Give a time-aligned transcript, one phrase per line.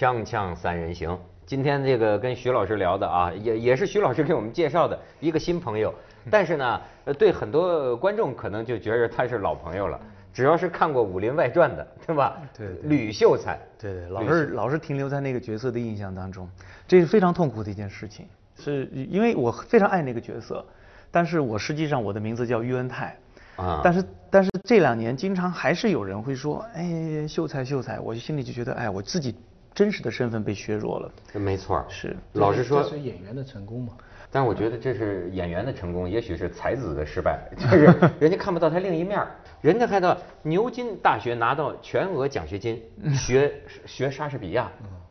[0.00, 5.94] 锵锵三人行，今天这个跟徐老师聊的啊，也也是徐老师给我们介绍的一个新朋友，
[6.30, 10.00] 但是呢，呃对很多观众可能就觉着他是老朋友了，
[10.32, 12.40] 只要是看过《武林外传》的，对吧？
[12.56, 12.88] 对对。
[12.88, 16.48] 吕秀才，对对，老是老是停留在那个角色的印象当中，
[16.88, 18.26] 这是非常痛苦的一件事情。
[18.58, 20.64] 是因为我非常爱那个角色，
[21.10, 23.14] 但是我实际上我的名字叫喻恩泰，
[23.56, 23.82] 啊。
[23.84, 29.34] 但是但是这两年经常还是有人会说，哎，秀才秀才，我就心里就觉得，哎，我自己
[29.74, 31.10] 真实的身份被削弱了。
[31.34, 33.92] 没错儿，是老实说这，是演员的成功嘛？
[34.32, 39.28] 但我觉得这是演员的成功，也许是才子的失败， 就是人家看不到他另一面儿，
[39.60, 42.80] 人家看到牛津大学拿到全额奖学金，
[43.12, 43.52] 学
[43.86, 44.70] 学莎士比亚，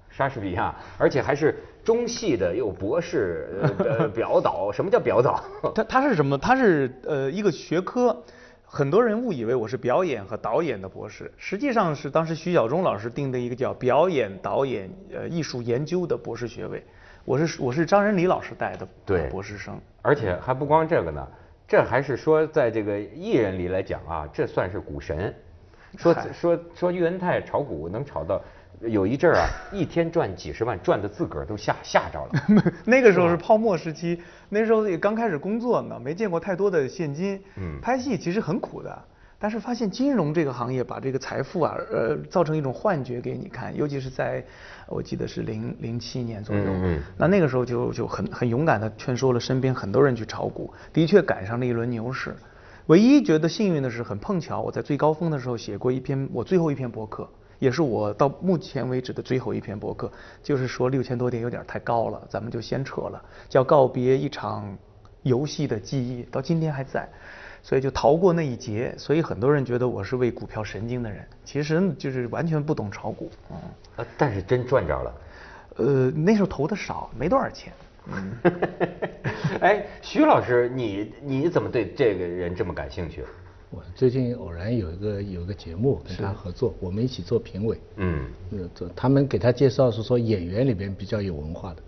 [0.09, 5.44] 莎士比亚，而且还是中戏的，又博士， 呃，呃表导，什么叫表导？
[5.76, 6.38] 他他是什么？
[6.38, 8.16] 他是呃一个学科，
[8.72, 16.86] 很多人误以为我是表演和导演的博士，实际上是当时徐晓中老师定的一个叫表演导演呃艺术研究的博士学位。
[17.25, 19.81] 我是我是张仁礼老师带的对博士生。
[20.03, 21.28] 而且还不光这个呢，
[21.67, 25.34] 这还是说在这个艺人里来讲啊，这算是股神。
[25.97, 28.40] 说嗨说说喻恩泰炒股能炒到，
[28.81, 32.73] 有一阵儿啊， 一天赚几十万，赚的自个儿都吓吓着了。
[32.85, 37.41] 那个时候是泡沫时期，那时候也刚开始工作呢，没见过太多的现金。
[37.57, 39.03] 嗯拍戏其实很苦的，
[39.38, 44.44] 但是发现金融这个行业把这个财富啊，呃，造成一种幻觉给你看，尤其是在，
[44.88, 46.63] 我记得是零零七年左右。
[46.66, 52.35] 嗯嗯那那个时候就就很很勇敢的劝说了身边很多人去炒股，的确赶上了一轮牛市。
[52.88, 57.30] 唯一觉得幸运的是，很碰巧，我在最高峰的时候写过一篇我最后一篇博客，
[57.60, 64.76] 也是我到目前为止的最后一篇博客，就是说六千多点有点太高了，咱们就先撤了，叫告别一场
[65.24, 67.08] 游戏的记忆，到今天还在，
[67.62, 68.96] 所以就逃过那一劫。
[68.98, 73.30] 所以很多人觉得我是为股票神经的人，其实就是完全不懂炒股。
[73.52, 73.58] 嗯，
[73.98, 75.14] 呃但是真赚着了。
[75.75, 77.74] 呃，那时候投的少，没多少钱。
[78.12, 78.34] 嗯
[79.62, 83.24] 哎，徐老师，你你怎么对这个人这么感兴趣？
[83.72, 87.80] 我最近偶然有一个有一个节目跟他合作，我们一起做评委。
[87.97, 91.81] 嗯，呃，这他们给他介绍是说演员里边比较有文化的。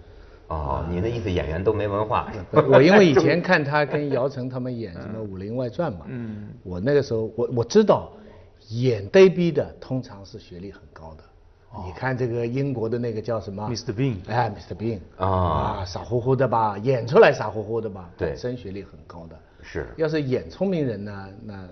[0.49, 2.31] 哦，你的意思演员都没文化？
[2.51, 8.11] 我因为以前 看他跟姚晨他们演什么《武林外传》嘛，嗯我那个时候我我知道，
[8.69, 11.23] 演呆逼的通常是学历很高的。
[11.85, 13.93] 你看这个英国的那个叫什么 Mr.
[13.93, 14.75] Bean 哎，Mr.
[14.75, 15.25] Bean 啊
[15.79, 19.39] 啊，傻乎乎的吧，演出来傻乎乎的吧，对本身学历很高的。
[19.61, 21.67] 是要是演聪明人呢，那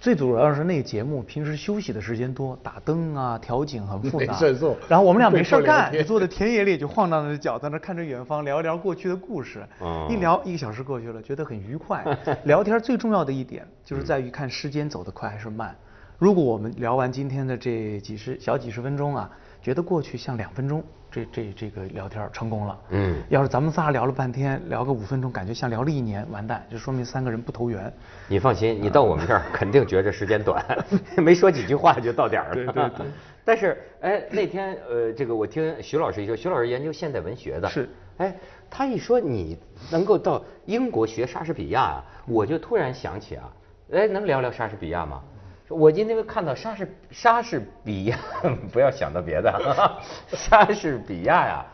[0.00, 9.66] 最主要是那个节目平时休息的时间多，打灯啊、调景很复杂，没事做然后我们俩没事干，坐在田野里就晃荡着脚，在那看着远方，聊一聊过去的故事。
[9.80, 12.04] 嗯一聊一个小时过去了，觉得很愉快。
[12.44, 15.74] 聊天最重要的一点就是在于看时间走得快还是慢。
[16.16, 19.30] 如果我们聊完今天的这几十小几十分钟啊，
[19.62, 22.78] 觉得过去像两分钟，这这这个聊天成功了。
[22.90, 27.92] 嗯要是咱们仨聊了半天，聊个五分钟，感觉像聊了一年，完蛋，就说明三个人不投缘。
[28.28, 30.64] 你放心，你到我们这儿 肯定觉着时间短，
[31.18, 32.54] 没说几句话就到点儿了。
[32.54, 33.06] 对对对。
[33.44, 37.88] 但是，哎，那天呃，这个我听徐老师一说，徐老师研究现代文学的，是。
[38.18, 38.34] 哎，
[38.68, 39.56] 他一说你
[39.90, 43.50] 能够到英国学莎士比亚啊，我就突然想起啊，
[43.92, 45.22] 哎，能聊聊莎士比亚吗？
[45.68, 48.18] 我今天看到莎士莎士比亚，
[48.72, 49.52] 不要想到别的，
[50.32, 51.66] 莎士比亚呀，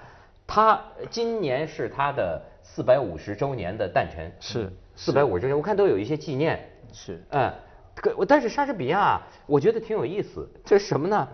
[0.47, 6.59] 他今年是他的四百五十周年的诞辰，是四百五十周年，我看都有一些纪念。
[6.93, 7.53] 是嗯，
[7.95, 10.49] 可但是莎士比亚，我觉得挺有意思。
[10.65, 11.29] 这是什么呢？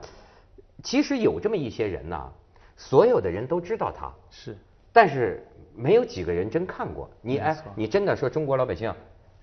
[0.82, 2.30] 其实有这么一些人呐，
[2.76, 4.56] 所有的人都知道他，是。
[4.92, 7.08] 但是没有几个人真看过。
[7.22, 8.92] 你哎，你真的说中国老百姓，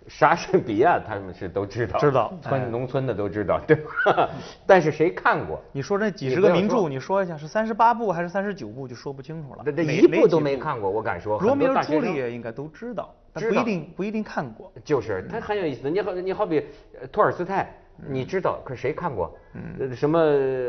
[0.08, 4.30] 莎士比亚他们是都知道，知道 村哎农村的都知道，对吧？
[4.66, 5.62] 但是谁看过？
[5.72, 9.64] 你说那几十个名著，你说一下是三十八部还是三十九部，就说不清楚了。
[9.66, 11.40] 这这一部都没看过，我敢说。
[11.40, 14.72] 罗密欧朱丽叶应该都知道，但不一定不一定看过。
[14.84, 16.66] 就是他很有意思，你好，你好比
[17.00, 17.70] 呃托尔斯泰，
[18.08, 19.36] 你知道，可是谁看过？
[19.54, 20.20] 嗯呃，什么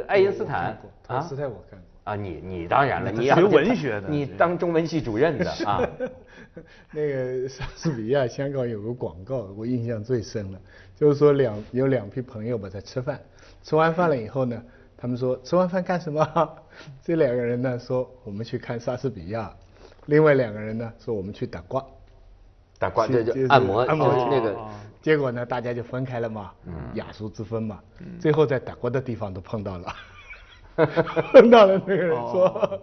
[0.08, 0.76] 爱因斯坦啊
[1.06, 1.36] 托尔斯？
[1.36, 1.86] 泰我看过。
[2.08, 5.86] 啊，你你当然了，你学文学的你当中文系主任的啊。
[6.90, 10.58] 那个莎士比亚香港有个广告，我印象最深了，
[10.96, 13.20] 就是说两有两批朋友吧在吃饭，
[13.62, 14.60] 吃完饭了以后呢，
[14.96, 16.26] 他们说吃完饭干什么？
[17.04, 19.54] 这两个人呢说我们去看莎士比亚，
[20.06, 21.84] 另外两个人呢说我们去打卦。
[22.78, 24.70] 打卦这就就是按摩，按摩那个哦
[25.02, 26.52] 结果呢，大家就分开了嘛，
[26.94, 27.80] 雅俗之分嘛，
[28.18, 29.94] 最后在打卦的地方都碰到了。
[31.32, 32.80] 碰 到了那个人说，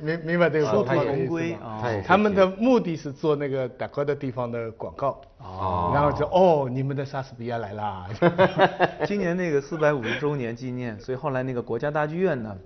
[0.00, 5.90] 明明白这个殊途广告的意思同归啊他们的目的是做那个打卦的地方的广告，哦。
[5.94, 8.08] 然后就哦，你们的莎士比亚来啦
[9.06, 12.56] 今年那个四百五十周年纪念，所以后来那个国家大剧院呢，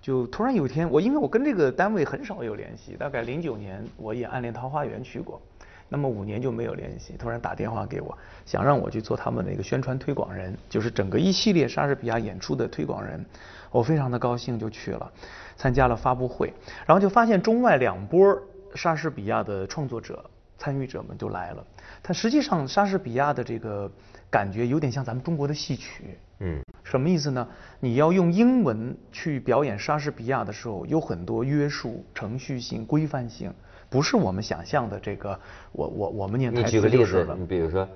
[0.00, 5.40] 就突然有一天，我因为我跟这个单位很少有联系，大概零九年我也暗恋桃花源去过，
[5.88, 13.24] 那么五年就没有联系，突然打电话给我，想让我去做他们的一个宣传推广人，就是整个一系列莎士比亚演出的推广人，
[13.74, 15.12] 我非常的高兴就去了，
[15.56, 16.54] 参加了发布会，
[16.86, 18.40] 然后就发现中外两波
[18.76, 20.24] 莎士比亚的创作者。
[20.56, 21.66] 参与者们都来了，
[22.00, 23.90] 但实际上莎士比亚的这个
[24.30, 26.16] 感觉有点像咱们中国的戏曲。
[26.38, 27.46] 嗯，什么意思呢？
[27.80, 33.52] 你要用英文去表演莎士比亚的时候，有很多约束、程序性、规范性，
[33.90, 35.38] 不是我们想象的这个。
[35.72, 36.86] 我我我们念台词就是了。
[36.86, 37.86] 你举个例子，你比如说，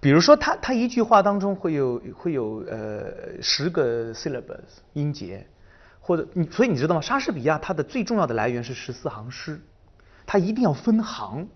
[0.00, 5.46] 比如说他他一句话当中会有会有呃十个 syllables 音节，
[6.00, 7.00] 或者你所以你知道吗？
[7.00, 9.60] 莎士比亚它的最重要的来源是十四行诗，
[10.26, 11.48] 它一定要分行。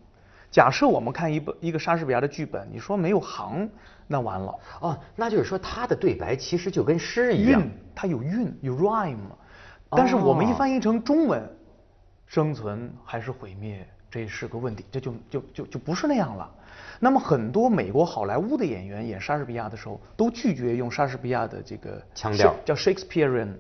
[0.51, 3.71] 假设我们看一本一个莎士比亚的剧本，你说没有行，
[4.07, 4.55] 那完了。
[4.81, 7.63] 哦，那就是说他的对白其实就跟诗一样，
[7.95, 9.17] 它有韵有 rhyme，
[9.89, 11.43] 但是我们一翻译成中文，
[12.27, 16.49] 生存还是毁灭，这是个问题，这就就就就不是那样了。
[17.01, 23.55] 那么很多美国好莱坞的演员演莎士比亚的时候，都拒绝用莎士比亚的这个腔调，叫 Shakespearean，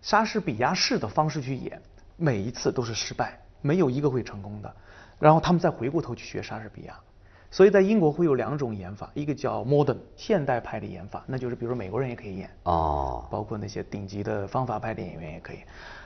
[0.00, 1.80] 莎士比亚式的方式去演，
[2.16, 4.74] 每一次都是失败，没有一个会成功的。
[5.18, 6.98] 然后他们再回过头去学莎士比亚，
[7.50, 15.58] 所以在英国会有两种演法，一个叫 modern 现代派的演法，那就是比如说美国人也可以演哦，包括那些顶级的方法派的演员也可以，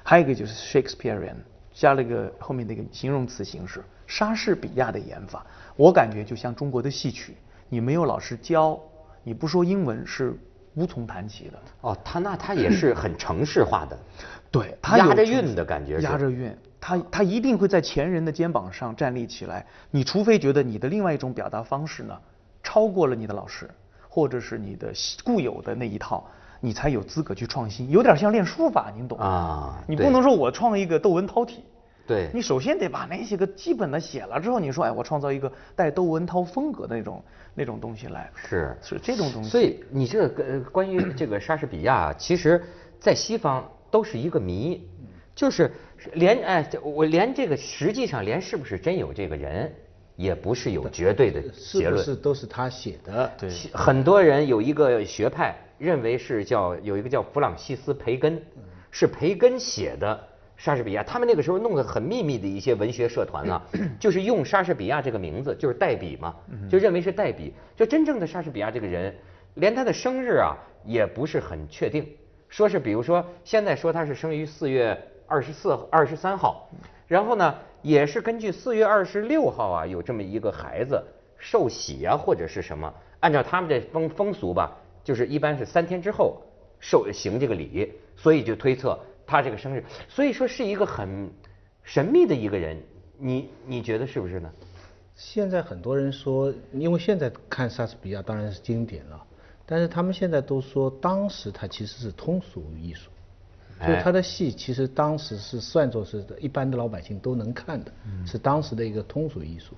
[0.03, 1.37] 还有一个就是 Shakespearean
[1.73, 5.45] 加了一个后面那个形容词形式，莎士比亚的演法，
[5.77, 7.37] 我感觉就像中国的戏曲，
[7.69, 8.79] 你没有老师教，
[9.23, 10.37] 你不说英文是
[10.75, 11.59] 无从谈起的。
[11.81, 13.99] 哦，他那他也是很程式化的，
[14.51, 16.57] 对，押着韵的感觉，押着韵。
[16.81, 22.19] 他他一定会在前人的肩膀上站立起来，你除非觉得你的另外一种表达方式呢，
[22.63, 23.71] 超过了你的老师，
[24.09, 24.93] 或者是你的
[25.23, 26.29] 固有的那一套，
[26.65, 27.91] 你才有资格去创新。
[27.91, 29.25] 有点像练书法，您懂吗？
[29.27, 31.65] 啊，你不能说我创一个窦文涛体，
[32.07, 39.51] 对，你首先得把那些个基本的写了之后，你说哎，我创造一个带窦文涛风格的那种那种东西来，是是这种东西。
[39.51, 42.65] 所以你这个关于这个莎士比亚，其实
[43.01, 44.89] 在西方都是一个谜。
[45.35, 45.73] 就是
[46.13, 49.73] 连哎，我连这个实际上连是不是真有这个人，
[50.15, 52.05] 也不是有绝对的结论。
[52.05, 53.33] 是不是都是他写的？
[53.39, 58.41] 对，很多人有一个学派认为是叫有一个叫弗朗西斯培根，
[58.93, 61.03] 是培根写的莎士比亚。
[61.03, 63.61] 他们那个时候弄得很秘密的一些文学社团啊，
[63.99, 66.37] 就是用莎士比亚这个名字，就是代笔嘛，
[66.71, 67.53] 就认为是代笔。
[67.77, 69.13] 就真正的莎士比亚这个人，
[69.55, 72.07] 连他的生日啊也不是很确定，
[72.49, 74.97] 说是比如说现在说他是生于四月。
[75.25, 76.69] 二十四、二十三号，
[77.07, 81.03] 然后呢，也是根据四月二十六号啊，有这么一个孩子
[81.39, 86.43] 受洗啊，或者是什么，按照他们这风风俗吧，就是一般是三天之后
[86.81, 91.31] 受行这个礼，所以就推测他这个生日，所以说是一个很
[91.83, 92.81] 神秘的一个人，
[93.19, 94.51] 你你觉得是不是呢？
[95.15, 99.23] 现在很多人说，因为现在看莎士比亚当然是经典了，
[99.67, 103.11] 但是他们现在都说，当时他其实是通俗艺术。
[103.85, 107.93] 就他的戏，其实当时是算作是一般的老百姓都能看的，
[108.25, 109.75] 是当时的一个通俗艺术。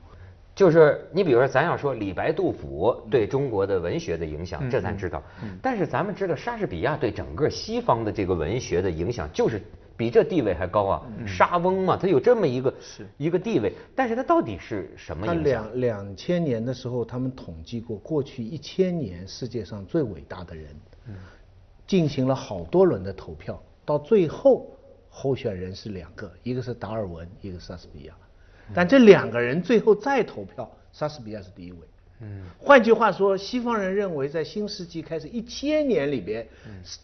[0.55, 5.21] 就是你比如说，咱要说李白、杜甫对中国的文学的影响，这咱知道。
[5.61, 9.61] 但是咱们知道，莎士比亚对整个西方的这个文学的影响，就是
[9.97, 11.03] 比这地位还高啊。
[11.27, 12.73] 莎翁嘛，他有这么一个
[13.17, 15.43] 一个地位，但是他到底是什么影响？
[15.43, 20.67] 他两两千年的时候，他们统计过，过去一千年世界上最伟大的人，
[21.85, 23.61] 进行了好多轮的投票。
[23.85, 24.71] 到最后，
[25.09, 28.15] 候选人是两个，一个是达尔文，一个莎士比亚。
[28.73, 31.79] 但这两个人最后再投票，莎士比亚是第一位。
[32.21, 36.47] 嗯，换句话说，西方人认为在新世纪开始一千年里边，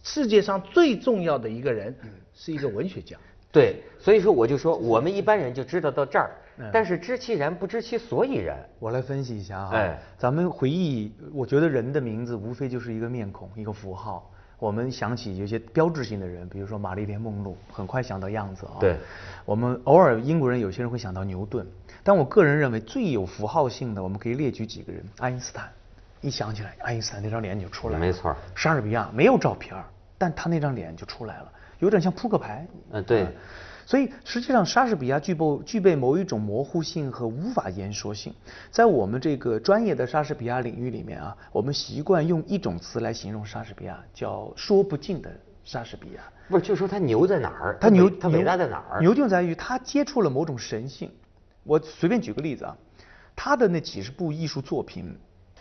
[0.04, 1.94] 世界上最重要的一个人
[2.32, 3.16] 是一个文学家。
[3.52, 6.30] 对，所以说我就说，我们一般人就知道到这儿，
[6.72, 8.56] 但是知其然不知其所以然。
[8.78, 14.30] 我来分析一下啊，哎，咱们回忆，我觉得人的名字无非就是一个面孔，一个符号。
[14.60, 18.76] 我们想起有些标志性的人，比如说玛丽莲梦露，很快想到样子啊。
[18.78, 18.96] 对，
[19.46, 21.66] 我们偶尔英国人有些人会想到牛顿，
[22.04, 25.02] 但我个人认为最有符号性的，我们可以列举几个人。
[25.18, 25.68] 爱因斯坦，
[26.20, 27.98] 一想起来，爱因斯坦那张脸就出来了。
[27.98, 28.36] 没错。
[28.54, 29.74] 莎士比亚没有照片，
[30.18, 32.66] 但他那张脸就出来了，有点像扑克牌。
[32.92, 33.26] 嗯，对。
[33.90, 38.32] 所以实际上，莎士比亚具备具备某一种模糊性和无法言说性。
[38.70, 45.28] 在我们这个专业的莎士比亚领域里面啊，我们习惯用一种词来形容莎士比亚，叫说不尽的
[45.64, 46.22] 莎士比亚。
[46.48, 47.76] 不是，就说他牛在哪儿？
[47.80, 49.00] 他牛，他伟大在哪儿？
[49.00, 51.10] 牛就在于他接触了某种神性。
[51.64, 52.76] 我随便举个例子啊，
[53.34, 55.12] 他的那几十部艺术作品，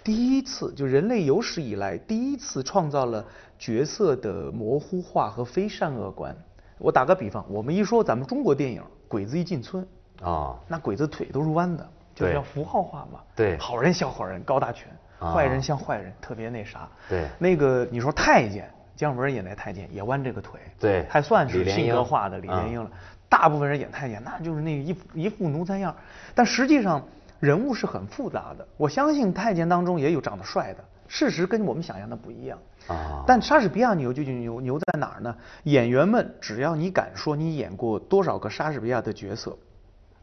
[0.04, 3.26] 第一次就人类有史以来第一次创造了
[3.58, 6.38] 角色的模糊化和非善恶观。
[6.80, 9.86] 我打个比方，我们一说咱们中国电影，鬼子一进村，
[10.24, 13.20] 啊，那鬼子腿都是弯的，就是要符号化嘛。
[13.36, 14.88] 对好人像好人，高大全；
[15.20, 16.88] 啊坏人像坏人，特别那啥。
[17.10, 22.90] 对那个你说太监，姜文演那太监也弯这个腿，对还算是性格化的李啊莲英了。
[23.28, 25.96] 大部分人演太监，那就是那一一副奴才样，
[26.34, 27.04] 但实际上
[27.40, 28.66] 人物是很复杂的。
[28.78, 32.58] 我相信太监当中也有长得帅的，事实跟我们想象的不一样。
[32.90, 35.36] 啊但莎士比亚牛就就牛牛在哪儿呢？
[35.64, 39.58] 演员们只要你敢说你演过多少个莎士比亚的角色，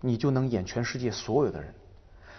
[0.00, 1.72] 你就能演全世界所有的人。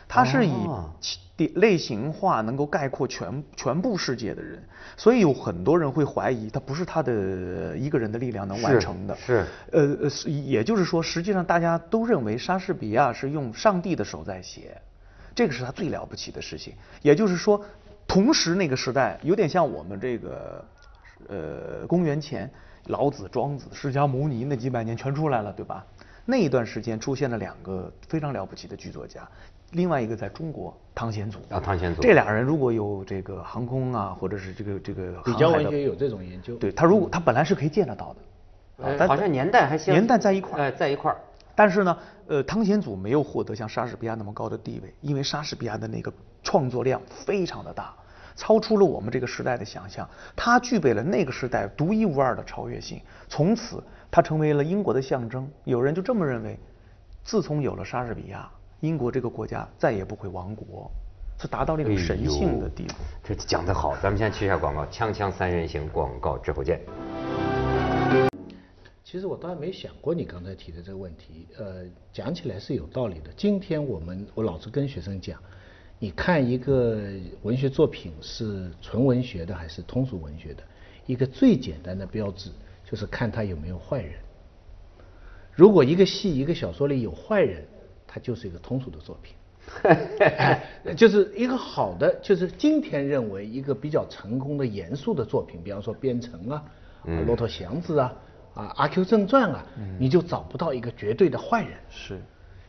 [0.09, 4.63] 他是以哦其类类型化能够概括全全部世界的人，
[4.95, 9.15] 所以有很多人会怀疑他不是他的一个人的力量能完成的。
[9.17, 14.81] 是呃呃，也就是说，实际上大家都认为莎士比亚是用上帝的手在写，
[15.35, 16.73] 这个是他最了不起的事情。
[17.01, 17.61] 也就是说，
[18.07, 20.65] 同时那个时代有点像我们这个，
[21.27, 22.49] 呃，公元前
[22.85, 25.85] 老子、庄子、释迦牟尼那几百年全出来了，对吧？
[26.25, 29.27] 那一段时间出现了两个非常了不起的剧作家，
[29.71, 36.55] 另外一个在中国汤显祖啊汤显祖这俩人如果有这个航空啊，或者是这个这个比较文学有这种研究。
[36.55, 41.17] 对他如果他本来是可以见得到的，啊但呃好像年代还相年代在一块儿呃，在一块儿。
[41.57, 41.97] 但是呢，
[42.27, 47.91] 呃，汤显祖没有获得像莎士比亚那么高的地位，因为莎士比亚的那个创作量非常的大，
[48.35, 50.07] 超出了我们这个时代的想象。
[50.35, 55.49] 他具备了那个时代独一无二的超越性，从此他成为了英国的象征。
[55.63, 56.59] 有人就这么认为，
[57.23, 58.47] 自从有了莎士比亚，
[58.81, 60.91] 英国这个国家再也不会亡国，
[61.39, 62.93] 是达到了一个神性的地步。
[63.23, 66.79] 这讲得好，咱们先去一下广告，锵锵三人行广告之后见。
[69.09, 73.29] 其实我倒没想过你刚才提的这个问题，呃，讲起来是有道理的。
[73.37, 75.41] 今天我们我老是跟学生讲，
[75.97, 77.01] 你看一个
[77.41, 80.63] 文学作品是纯文学的还是通俗文学的，
[81.05, 82.49] 一个最简单的标志
[82.83, 84.15] 就是看它有没有坏人。
[85.53, 87.63] 如果一个戏一个小说里有坏人，
[88.05, 89.33] 它就是一个通俗的作品。
[90.19, 96.65] 哎就是一个好的，就是今天认为一个比较成功的严肃的作品，比方说《编程》啊，
[97.03, 98.13] 啊《骆驼祥子》啊，
[98.57, 99.63] 啊《阿 Q 正传》啊，
[99.99, 101.77] 你就找不到一个绝对的坏人。
[101.89, 102.19] 是，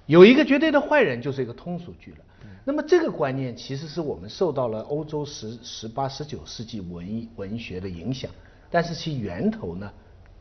[0.06, 2.18] 有一个绝对的坏人，就是一个通俗剧了。
[2.64, 8.30] 那么这个观念其实是我们受到了欧洲十十八、十九世纪文艺文学的影响，
[8.70, 9.90] 但是其源头呢，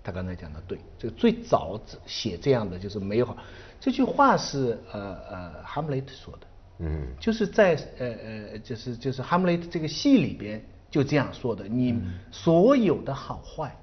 [0.03, 3.37] 他刚才讲的对，这个最早写这样的就是没有好。
[3.79, 6.47] 这句话是呃呃哈姆雷特说的，
[6.79, 10.61] 嗯，就是在呃呃就是就是哈姆雷特这个戏里边
[10.91, 11.97] 就这样说的，你
[12.29, 13.73] 所有的好坏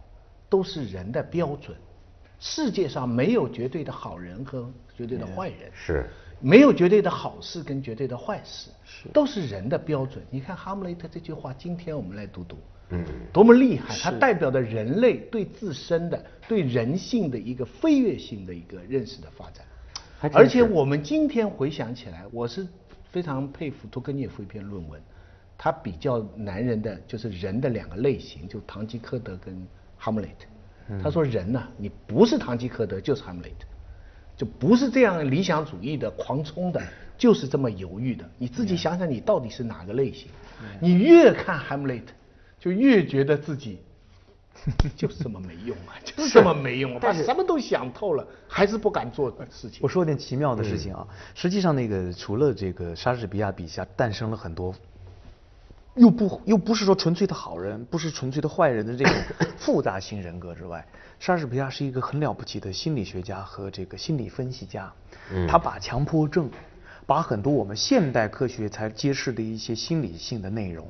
[0.55, 1.77] 都是人的标准，
[2.39, 6.07] 世界上没有绝对的好人和绝对的坏人，是。
[6.41, 9.09] 没有绝对的好事跟绝对的坏事，是。
[9.09, 10.23] 都是人的标准。
[10.31, 12.57] 你看哈姆雷特这句话，今天我们来读读，
[12.91, 13.97] 嗯，多么厉害！
[14.01, 19.67] 它代表着人类对自身的、对人性的一个飞跃性的一个认识的发展。
[20.33, 22.65] 而且我们今天回想起来，我是
[23.11, 25.03] 非常佩服托克涅夫一篇论文，
[25.59, 29.67] 他比较男人的就是人的两个类型，就堂吉诃德跟
[30.05, 30.47] 哈姆雷特。
[30.89, 33.67] 嗯他说人呐、你不是堂吉诃德就是哈姆雷特。
[34.37, 36.83] 就不是这样理想主义的、狂冲的，
[37.17, 38.29] 就是这么犹豫的。
[38.37, 40.29] 你自己想想，你到底是哪个类型？
[40.81, 42.13] 你越看哈姆雷特，
[42.59, 43.79] 就越觉得自己
[44.97, 49.89] 就是这么没用啊， 就是这么没用啊，把什么都想透了，还是不敢做事情我。
[49.89, 54.75] 说点奇妙的事情啊，嗯实际上那个除了这个莎士比亚笔下诞生了很多，
[55.95, 59.15] 又不又不是说纯粹的好人，不是纯粹的坏人的这种
[59.57, 60.85] 复杂性人格之外，
[61.21, 64.93] 莎士比亚是一个很了不起的心理学家和这个心理分析家。
[65.31, 66.51] 嗯他把强迫症，
[67.07, 70.87] 把很多我们现代科学才揭示的一些心理性的内容，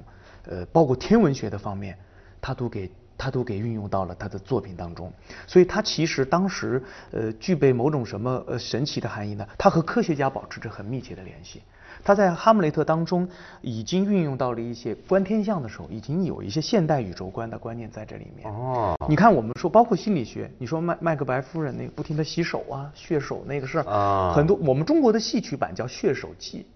[0.46, 1.98] 呃，包括天文学的方面，
[2.40, 5.12] 他都给他都给运用到了他的作品当中，
[5.46, 6.82] 所以他其实当时
[7.12, 9.46] 呃具备某种什么呃神奇的含义呢？
[9.58, 11.62] 他和科学家保持着很密切的联系。
[12.04, 13.26] 他在《哈姆雷特》当中
[13.62, 18.52] 已经运用到了一些观天象的时候，已经有一些现代宇宙观的观念在这里面。
[18.52, 26.66] 哦你看我们说，包括心理学，你说麦麦克白夫人那个不停的洗手啊，血手那个事儿啊很多我们中国的戏曲版叫血手记。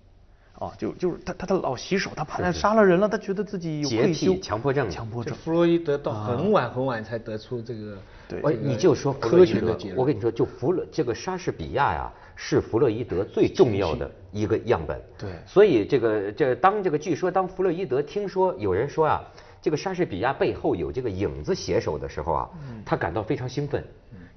[0.59, 5.33] 啊，就就是他他他老洗手，他怕他杀了人了，他觉得自己有洁癖愧疚、强迫症强迫症。
[5.37, 7.97] 弗洛伊德到很晚很晚才得出这个
[8.29, 9.99] 对我这个你就说科学的结论。
[9.99, 15.00] 我跟你说，就弗洛这个莎士比亚呀，是弗洛伊德最重要的一个样本。
[15.17, 19.23] 对所以这个这当这个据说当弗洛伊德听说有人说啊，
[19.62, 22.50] 这个莎士比亚背后有这个影子写手的时候啊，
[22.85, 23.85] 他感到非常兴奋。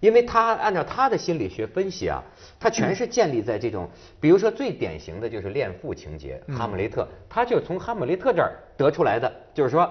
[0.02, 2.22] 因为他按照他的心理学分析啊，
[2.60, 3.88] 他全是建立在这种，
[4.20, 9.90] 比如说最典型的就是恋父情节，哈姆雷特，他就从哈姆雷特这儿得出来的，就是说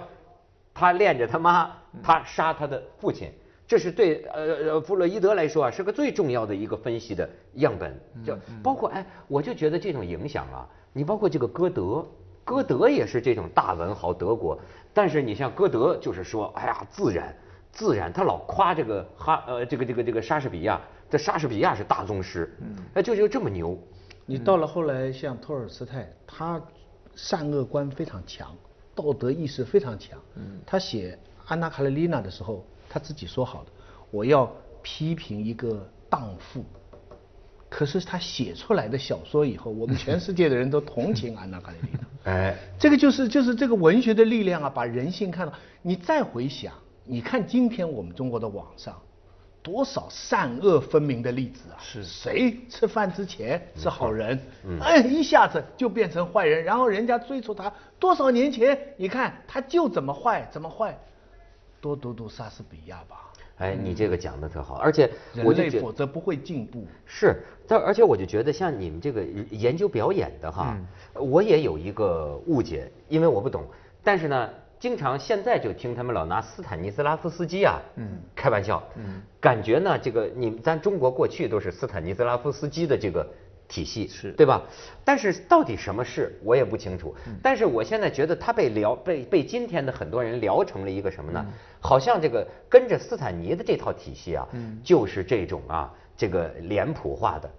[0.74, 1.70] 他恋着他妈，
[2.02, 3.32] 他杀他的父亲。
[3.68, 12.04] 这是对呃呃弗洛伊德来说啊是个最重要的一个分析的样本，就包括哎，我就觉得这种影响啊，你包括这个歌德，
[12.42, 14.58] 歌德也是这种大文豪，德国，
[14.92, 17.32] 但是你像歌德就是说，哎呀，自然
[17.72, 22.56] 自然，他老夸这个哈呃这个这个这个莎士比亚，这莎士比亚是大宗师，
[22.94, 23.78] 哎就就这么牛，
[24.26, 26.60] 你到了后来，像托尔斯泰，他
[27.14, 28.54] 善恶观非常强，
[28.94, 30.18] 道德意识非常强。
[30.36, 31.18] 嗯，他写
[31.50, 33.70] 《安娜·卡列尼娜》的时候，他自己说好的，
[34.10, 34.50] 我要
[34.82, 36.64] 批评一个荡妇。
[37.68, 42.00] 可是他写出来的小说以后，我们全世界的人都同情安娜·卡列尼娜。
[42.32, 45.52] 哎，这个就是就是这个文学的力量啊，把人性看到。
[45.82, 46.74] 你再回想，
[47.10, 48.94] 你看今天我们中国的网上，
[49.60, 51.76] 多少善恶分明的例子啊！
[51.80, 54.38] 是谁吃饭之前是好人，
[54.80, 60.96] 哎，一下子就变成坏人，然后人家追求他多少年前，你看他就怎么坏怎么坏，
[61.80, 63.32] 多读读莎士比亚吧。
[63.56, 65.10] 哎，你这个讲的特好，而且
[65.44, 66.86] 我人类否则不会进步。
[67.04, 70.78] 是，但而且我就觉得像你们这个研究表演的哈，
[71.14, 73.64] 我也有一个误解，因为我不懂，
[74.02, 74.48] 但是呢，
[74.80, 83.24] 经常现在就听他们老拿斯坦尼斯拉夫斯基啊，嗯，开玩笑，嗯，感觉呢，这个你咱中国过去都是斯坦尼斯拉夫斯基的这个
[83.68, 84.62] 体系，是对吧？
[85.04, 87.14] 但是到底什么是我也不清楚。
[87.42, 91.44] 但是我现在觉得他被聊被被今天的很多人聊成了一个什么呢？
[91.78, 97.50] 好像这个跟着斯坦尼的这套体系啊，嗯就是这种啊这个脸谱化的。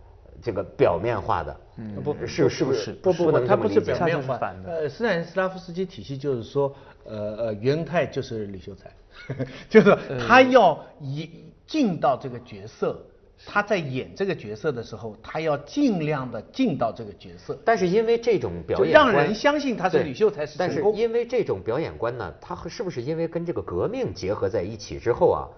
[0.44, 4.40] 这个表面化的，嗯不是是不是不不不，能他不是表面化。
[4.40, 6.74] 的呃，斯坦尼斯拉夫斯基体系就是说，
[7.06, 8.92] 呃呃，袁恩泰就是李秀才，
[9.70, 11.30] 就是他要以
[11.66, 13.04] 进到这个角色，
[13.46, 25.50] 他在演这个角色的时候，他要尽量的进到这个角色，但是因为这种表演观让人相信他是对吕秀才是但是因为这种表演观呢，他和是不是因为跟这个革命结合在一起之后啊，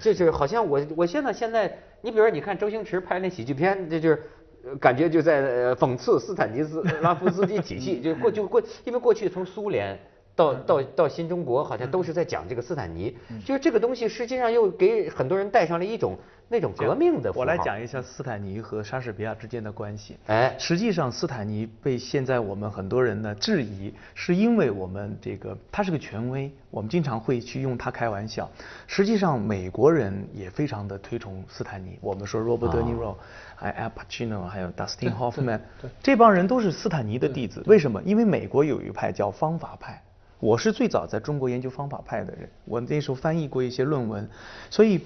[0.00, 4.22] 这就是好像我我现在现在，你比如说你看周星驰拍那喜剧片，这就是。
[4.64, 9.96] 呃感觉就在呃讽刺斯坦尼斯拉夫斯基体系， 就过就过，因为过去从苏联
[10.36, 17.32] 到到到新中国，好像都是在讲这个斯坦尼，就是这个东西实际上又给很多人带上了一种那种革命的。
[17.34, 20.18] 我来讲一下斯坦尼和莎士比亚之间的关系。
[20.26, 28.50] 哎实际上斯坦尼被现在我们很多人呢质疑，是因为我们这个他是个权威，我们经常会去用他开玩笑。
[28.86, 33.14] 实际上美国人也非常的推崇斯坦尼，我们说 Robert De Niro，
[33.54, 35.60] 还有 Al Pacino，还有 Dustin Hoffman，
[36.02, 37.62] 这帮人都是斯坦尼的弟子。
[37.66, 38.02] 为什么？
[38.02, 40.02] 因为美国有一派叫方法派。
[40.38, 44.28] 我是最早在中国研究方法派的人，我那时候翻译过一些论文，
[44.70, 45.00] 所以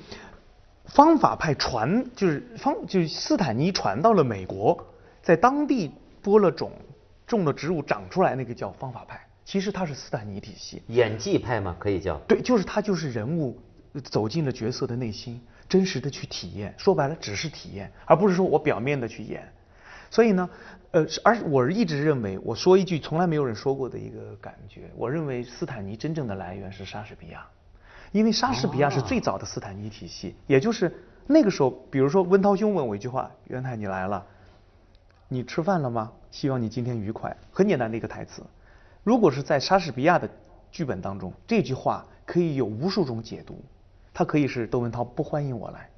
[0.86, 4.86] 方法派传就是方就是斯坦尼传到了美国，
[5.22, 6.72] 在当地播了种，
[7.26, 9.20] 种了植物长出来，那个叫方法派。
[9.44, 12.16] 其实它是斯坦尼体系，演技派嘛，可以叫。
[12.28, 13.58] 对，就是他就是人物
[14.04, 16.74] 走进了角色的内心，真实的去体验。
[16.76, 19.52] 说白了，只是体验，而不是说我表面的去演。
[20.10, 20.50] 所以呢，
[20.90, 27.46] 呃，而我一直认为，我说一句从来没有人说过的一个感觉，我认为斯坦尼真正的来源是莎士比亚，
[28.10, 30.92] 因为莎士比亚是最早的斯坦尼体系，也就是
[31.26, 34.26] 那个时候，比如说温涛兄问我一句话：“袁太，你来了，
[35.28, 36.10] 你吃饭了吗？
[36.32, 38.42] 希望你今天愉快。”很简单的一个台词。
[39.04, 40.28] 如果是在莎士比亚的
[40.72, 43.64] 剧本当中，这句话可以有无数种解读，
[44.12, 45.88] 它可以是窦文涛不欢迎我来。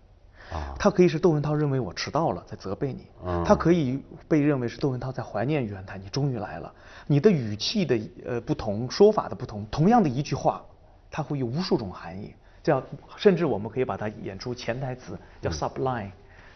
[0.52, 6.72] 啊它可以是窦文涛认为我迟到了，在责备你；嗯它可以被认为是窦文涛在怀念袁谭，你终于来了。
[7.06, 10.62] 你的语气的呃不同，说法的不同，同样的一句话，
[11.10, 12.34] 它会有无数种含义。
[12.62, 12.82] 这样，
[13.16, 16.10] 甚至我们可以把它演出潜台词，叫 subline，、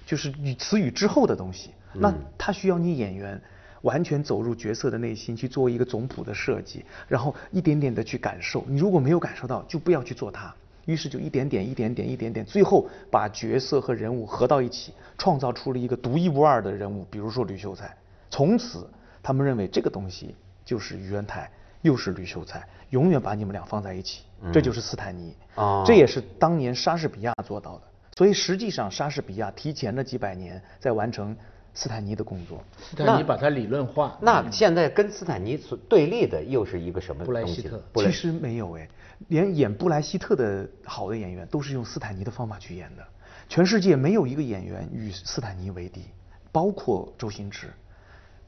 [0.07, 1.71] 就是语词语之后的东西。
[1.93, 3.41] 那它需要你演员
[3.83, 8.65] 完全走入角色的内心，去做一个总谱的设计，然后一点点的去感受。
[8.69, 10.55] 你如果没有感受到，就不要去做它。
[10.87, 17.95] 于是就一点点、一点点、一点点，最后把角色和人物合到一起，创造出了一个独一无二的人物，比如说吕秀才。
[18.31, 18.89] 从此，
[19.23, 21.51] 他们认为这个东西就是于恩泰，
[21.83, 24.23] 又是吕秀才，永远把你们俩放在一起，
[24.53, 25.35] 这就是斯坦尼。
[25.57, 27.83] 哦这也是当年莎士比亚做到的。
[28.17, 31.37] 所以实际上，莎士比亚提前了几百年在完成
[31.77, 32.65] 斯坦尼的工作。
[32.81, 34.19] 斯坦尼把它理论化。
[34.21, 38.89] 那现在跟斯坦尼所对立的又是一个什么布莱东西呢希特其实没有哎，
[39.29, 43.07] 连演布莱希特的好的演员都是用斯坦尼的方法去演的。
[43.49, 46.07] 全世界没有一个演员与斯坦尼为敌，
[46.51, 47.69] 包括周星驰。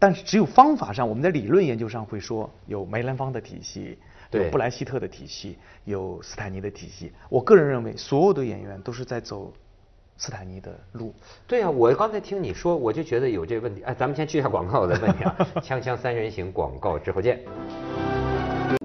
[0.00, 3.98] 但是只有方法上，我们在理论研究上会说有梅兰芳的体系，
[4.30, 7.12] 有布莱希特的体系，有斯坦尼的体系。
[7.28, 9.52] 我个人认为，所有的演员都是在走
[10.18, 11.14] 斯坦尼的路。
[11.46, 13.80] 对啊，我刚才听你说，我就觉得有这个问题。
[13.82, 15.36] 哎，咱们先去一下广告，我再问你啊。
[15.62, 17.40] 锵锵三人行广告之后见。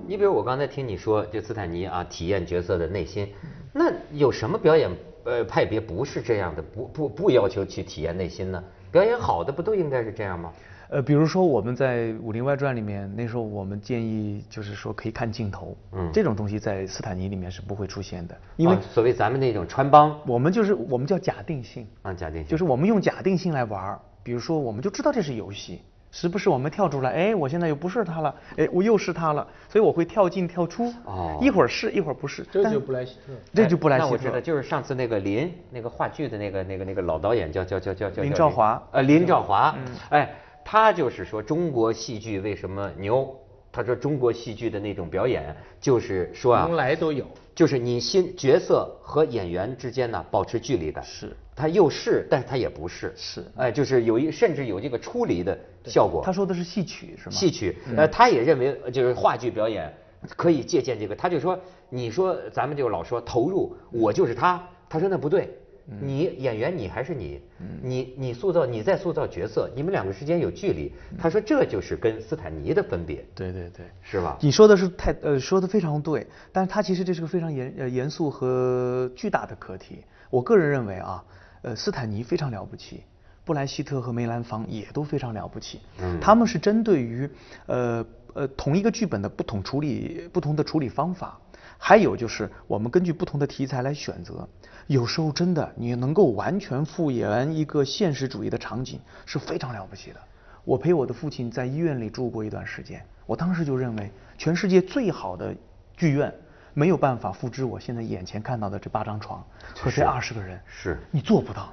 [0.07, 3.33] 你比如我刚才听你说，这斯坦尼啊，体验角色的内心，
[3.73, 4.89] 那有什么表演
[5.23, 6.61] 呃派别不是这样的？
[6.61, 8.63] 不不不要求去体验内心呢？
[8.91, 10.53] 表演好的不都应该是这样吗？
[10.93, 33.33] 呃，比如说我们在《武林外传》里面，那时候我们建议就是说可以看镜头，嗯这种东西在斯坦尼里面是不会出现的，因为啊所谓咱们那种穿帮我们就是我们叫假定性，啊，假定性就是我们用假定性来玩儿，比如说我们就知道这是游戏，时不时我们跳出来，哎，我现在又不是他了，哎，我又是他了，所以我会跳进跳出，哦一会儿是一会儿不是，这就布莱希特。
[33.51, 43.35] 这就布莱希特，哎那我知道，就是上次那个林那个话剧的那个那个那个老导演叫叫叫叫叫林兆华呃，林兆华，嗯哎，他就是说中国戏剧为什么牛？
[43.71, 47.25] 他说中国戏剧的那种表演，就是说啊从，来都有。
[47.55, 56.21] 就是你新角色和演员之间呢保持距离感，是他又是，但是他也不是，是哎，就是有一甚至有这个出离的效果。
[56.23, 57.31] 他说的是戏曲是吗？
[57.31, 59.91] 戏曲，呃，他也认为呃就是话剧表演
[60.35, 67.41] 可以借鉴这个，他就说，你说咱们就老说投入，我就是他，他说那不对，你演员你还是你，
[67.81, 73.85] 你你塑造你在塑造角色，你们两个之间有距离，他说这就是跟斯坦尼的分别，对对对。
[74.01, 74.37] 是吧？
[74.41, 80.03] 你说的是太呃说的非常对，但是他其实这是个非常严呃严肃和巨大的课题。
[80.29, 81.23] 我个人认为啊，
[81.63, 83.03] 呃，斯坦尼非常了不起，
[83.43, 85.81] 布莱希特和梅兰芳也都非常了不起。
[86.01, 87.29] 嗯他们是针对于
[87.65, 91.39] 呃呃同一个剧本的不同处理不同的处理方法，
[91.77, 94.47] 还有就是我们根据不同的题材来选择。
[94.87, 100.19] 有时候真的你能够完全复原一个现实主义的场景是非常了不起的。
[100.65, 105.53] 我陪我的父亲在医院里住过一段时间，我当时就认为，全世界最好的
[105.95, 106.33] 剧院
[106.73, 109.43] 没有办法复制我现在眼前看到的这八张床
[109.75, 111.69] 和这二十个人，是你做不到。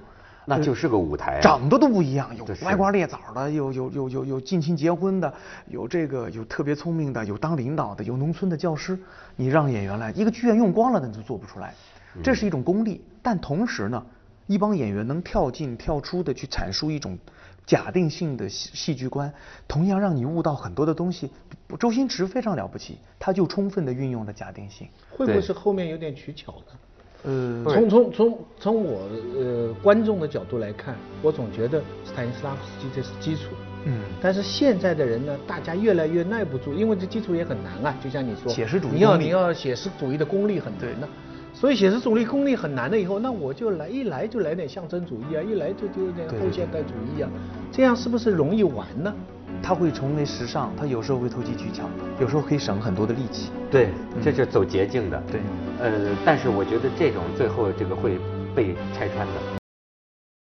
[0.47, 5.33] 那就是个舞台啊长得都不一样，有歪瓜裂枣的，有有有有有近亲结婚的，
[5.69, 8.99] 有这个有特别聪明的，有当领导的，有农村的教师。
[9.37, 11.75] 你让演员来，一个剧院用光了，那就做不出来。
[12.23, 14.05] 这是一种功力，但同时呢，
[14.47, 17.19] 一帮演员能跳进跳出的去阐述一种
[17.67, 19.33] 假定性的戏戏剧观，
[19.69, 21.31] 同样让你悟到很多的东西。
[21.79, 24.89] 周星驰非常了不起，他就充分的运用了假定性。
[25.11, 26.79] 会不会是后面有点取巧呢？
[27.23, 29.03] 呃，从从从从我
[29.39, 33.51] 呃观众的角度来看，我总觉得斯坦尼斯拉夫斯基这是基础。
[33.85, 37.95] 嗯但是现在的人呢，大家越来越耐不住，因为这基础也很难啊。
[38.03, 41.09] 就像你说，写实主义你要你要写实主义的功力很难的，
[41.61, 47.29] 所以写实主义功力很难了以后，那我就来一来就来点象征主义啊，一来就就有点后现代主义啊，
[47.71, 49.13] 这样是不是容易玩呢？
[49.63, 51.85] 他会成为时尚，他有时候会投机取巧，
[52.19, 53.51] 有时候可以省很多的力气。
[53.71, 53.91] 对，
[54.25, 55.23] 这就是走捷径的。
[55.31, 55.43] 对
[55.79, 58.19] 呃，但是我觉得这种最后这个会
[58.55, 59.60] 被拆穿的。